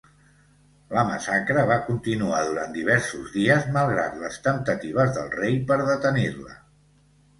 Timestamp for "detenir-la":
5.83-6.61